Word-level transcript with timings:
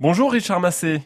Bonjour 0.00 0.32
Richard 0.32 0.60
Massé. 0.60 1.00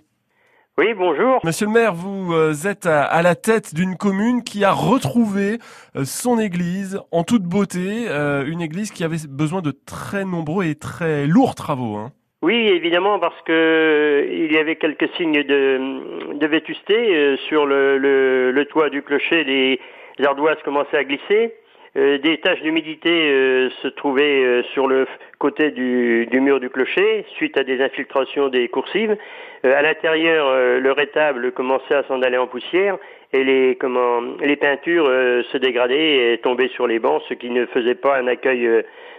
Oui, 0.79 0.94
bonjour. 0.94 1.41
Monsieur 1.43 1.67
le 1.67 1.73
maire, 1.73 1.94
vous 1.94 2.33
euh, 2.33 2.52
êtes 2.65 2.87
à, 2.87 3.22
la 3.22 3.34
tête 3.34 3.74
d'une 3.74 3.96
commune 3.96 4.44
qui 4.44 4.62
a 4.62 4.70
retrouvé 4.70 5.58
euh, 5.96 6.04
son 6.04 6.38
église 6.38 7.00
en 7.10 7.25
toute 7.25 7.42
beauté, 7.42 8.07
euh, 8.09 8.45
une 8.46 8.61
église 8.61 8.93
qui 8.93 9.02
avait 9.02 9.27
besoin 9.29 9.62
de 9.62 9.72
très 9.72 10.25
nombreux 10.25 10.66
et 10.66 10.77
très 10.77 11.27
lourds 11.27 11.57
travaux. 11.57 11.96
Hein. 11.96 12.12
Oui, 12.43 12.54
évidemment, 12.54 13.18
parce 13.18 13.41
que 13.43 14.29
il 14.30 14.52
y 14.52 14.59
avait 14.59 14.77
quelques 14.77 15.09
signes 15.17 15.43
de, 15.43 16.39
de 16.39 16.47
vétusté 16.47 17.37
sur 17.49 17.67
le, 17.67 17.99
le, 17.99 18.53
le, 18.53 18.65
toit 18.67 18.91
du 18.91 19.03
clocher. 19.03 19.43
Les 19.43 19.81
ardoises 20.25 20.59
commençaient 20.65 20.99
à 20.99 21.05
glisser. 21.05 21.53
Euh, 21.97 22.19
des 22.19 22.39
taches 22.39 22.61
d'humidité 22.61 23.31
euh, 23.31 23.71
se 23.81 23.87
trouvaient 23.87 24.43
euh, 24.43 24.63
sur 24.73 24.89
le 24.89 25.07
côté 25.39 25.71
du, 25.71 26.27
du, 26.27 26.41
mur 26.41 26.59
du 26.59 26.69
clocher 26.69 27.25
suite 27.37 27.57
à 27.57 27.63
des 27.63 27.81
infiltrations 27.81 28.49
des 28.49 28.67
coursives. 28.69 29.17
à 29.63 29.81
l'intérieur, 29.81 30.47
le 30.80 30.93
rétable 30.93 31.52
commençait 31.52 31.95
à 31.95 32.02
s'en 32.05 32.21
aller 32.23 32.37
en 32.37 32.47
poussière 32.47 32.99
et 33.33 33.45
les, 33.45 33.77
comment, 33.77 34.21
les 34.41 34.57
peintures 34.57 35.07
se 35.07 35.57
dégradaient 35.57 36.35
et 36.35 36.38
tombaient 36.38 36.69
sur 36.69 36.87
les 36.87 36.99
bancs, 36.99 37.23
ce 37.29 37.35
qui 37.35 37.51
ne 37.51 37.66
faisait 37.66 37.95
pas 37.95 38.19
un 38.19 38.27
accueil 38.27 38.69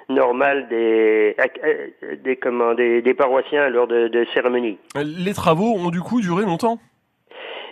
normal 0.09 0.67
des, 0.69 1.35
des, 2.23 2.35
comment, 2.35 2.73
des, 2.73 3.01
des, 3.01 3.13
paroissiens 3.13 3.69
lors 3.69 3.87
de, 3.87 4.07
de 4.07 4.25
cérémonies. 4.33 4.77
Les 4.95 5.33
travaux 5.33 5.75
ont 5.77 5.89
du 5.89 6.01
coup 6.01 6.21
duré 6.21 6.43
longtemps? 6.43 6.77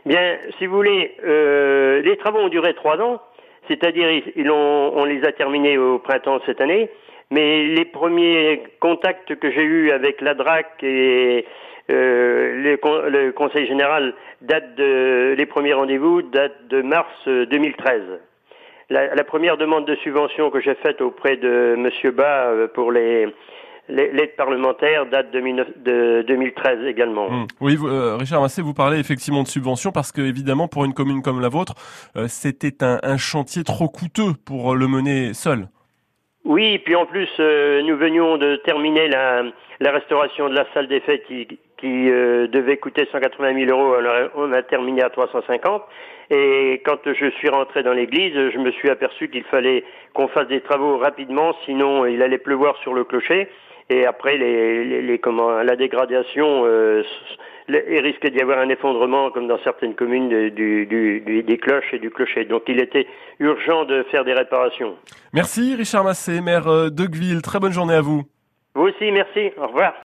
Bien, 0.05 0.37
si 0.57 0.65
vous 0.65 0.75
voulez, 0.75 1.15
les 1.23 2.17
travaux 2.17 2.39
ont 2.39 2.49
duré 2.49 2.73
trois 2.73 2.97
ans. 2.99 3.21
C'est-à-dire, 3.67 4.09
ils 4.35 4.51
on 4.51 5.05
les 5.05 5.23
a 5.25 5.31
terminés 5.31 5.77
au 5.77 5.99
printemps 5.99 6.39
cette 6.45 6.61
année, 6.61 6.89
mais 7.31 7.65
les 7.65 7.85
premiers 7.85 8.63
contacts 8.79 9.35
que 9.35 9.51
j'ai 9.51 9.63
eus 9.63 9.91
avec 9.91 10.21
la 10.21 10.33
DRAC 10.33 10.83
et 10.83 11.45
euh, 11.91 12.77
le, 13.09 13.31
Conseil 13.31 13.67
général 13.67 14.13
datent 14.41 14.75
de, 14.75 15.35
les 15.37 15.45
premiers 15.45 15.73
rendez-vous 15.73 16.21
datent 16.21 16.67
de 16.69 16.81
mars 16.81 17.27
2013. 17.27 18.01
La, 18.89 19.15
la, 19.15 19.23
première 19.23 19.57
demande 19.57 19.85
de 19.85 19.95
subvention 19.95 20.49
que 20.49 20.59
j'ai 20.59 20.75
faite 20.75 21.01
auprès 21.01 21.37
de 21.37 21.75
Monsieur 21.77 22.11
Bas 22.11 22.47
euh, 22.47 22.67
pour 22.67 22.91
les 22.91 23.27
L'aide 23.89 24.35
parlementaire 24.37 25.05
date 25.07 25.31
de, 25.31 26.23
2013 26.25 26.85
également. 26.85 27.27
Hum. 27.27 27.47
Oui, 27.59 27.77
euh, 27.83 28.15
Richard 28.15 28.41
Massé, 28.41 28.61
vous 28.61 28.73
parlez 28.73 28.97
effectivement 28.97 29.43
de 29.43 29.47
subventions 29.47 29.91
parce 29.91 30.13
que 30.13 30.21
évidemment 30.21 30.69
pour 30.69 30.85
une 30.85 30.93
commune 30.93 31.21
comme 31.21 31.41
la 31.41 31.49
vôtre, 31.49 31.75
euh, 32.15 32.27
c'était 32.29 32.81
un, 32.81 33.17
chantier 33.17 33.63
trop 33.63 33.89
coûteux 33.89 34.33
pour 34.45 34.75
le 34.75 34.87
mener 34.87 35.33
seul. 35.33 35.67
Oui, 36.45 36.77
puis 36.79 36.95
en 36.95 37.05
plus, 37.05 37.29
euh, 37.39 37.81
nous 37.83 37.95
venions 37.95 38.37
de 38.37 38.57
terminer 38.57 39.07
la, 39.07 39.43
restauration 39.79 40.49
de 40.49 40.55
la 40.55 40.65
salle 40.73 40.87
des 40.87 40.99
fêtes 40.99 41.25
qui, 41.25 41.47
devait 41.83 42.77
coûter 42.77 43.05
180 43.11 43.65
000 43.65 43.77
euros. 43.77 43.95
on 44.35 44.53
a 44.53 44.61
terminé 44.63 45.03
à 45.03 45.09
350. 45.09 45.83
Et 46.29 46.81
quand 46.85 46.99
je 47.05 47.29
suis 47.31 47.49
rentré 47.49 47.83
dans 47.83 47.91
l'église, 47.91 48.33
je 48.33 48.57
me 48.57 48.71
suis 48.71 48.89
aperçu 48.89 49.27
qu'il 49.29 49.43
fallait 49.43 49.83
qu'on 50.13 50.29
fasse 50.29 50.47
des 50.47 50.61
travaux 50.61 50.97
rapidement, 50.97 51.53
sinon 51.65 52.05
il 52.05 52.21
allait 52.21 52.37
pleuvoir 52.37 52.77
sur 52.77 52.93
le 52.93 53.03
clocher. 53.03 53.49
Et 53.89 54.05
après, 54.05 54.37
les, 54.37 55.01
les, 55.01 55.19
comment, 55.19 55.61
la 55.61 55.75
dégradation, 55.75 56.63
euh, 56.65 57.03
il 57.69 57.99
risque 57.99 58.27
d'y 58.27 58.41
avoir 58.41 58.59
un 58.59 58.69
effondrement, 58.69 59.31
comme 59.31 59.47
dans 59.47 59.59
certaines 59.63 59.95
communes, 59.95 60.49
du, 60.49 60.85
du, 60.85 61.43
des 61.43 61.57
cloches 61.57 61.93
et 61.93 61.99
du 61.99 62.09
clocher. 62.09 62.45
Donc, 62.45 62.63
il 62.67 62.79
était 62.79 63.07
urgent 63.39 63.85
de 63.85 64.03
faire 64.11 64.25
des 64.25 64.33
réparations. 64.33 64.95
Merci, 65.33 65.75
Richard 65.75 66.03
Massé, 66.03 66.41
maire 66.41 66.65
de 66.65 67.05
Gville. 67.05 67.41
Très 67.41 67.59
bonne 67.59 67.73
journée 67.73 67.95
à 67.95 68.01
vous. 68.01 68.23
Vous 68.75 68.83
aussi, 68.83 69.11
merci. 69.11 69.51
Au 69.57 69.67
revoir. 69.67 69.93